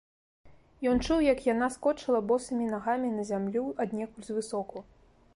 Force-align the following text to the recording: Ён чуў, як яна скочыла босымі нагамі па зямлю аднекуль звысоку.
Ён 0.91 1.01
чуў, 1.07 1.19
як 1.25 1.43
яна 1.53 1.67
скочыла 1.75 2.21
босымі 2.31 2.65
нагамі 2.71 3.11
па 3.17 3.25
зямлю 3.31 3.63
аднекуль 3.85 4.27
звысоку. 4.31 4.83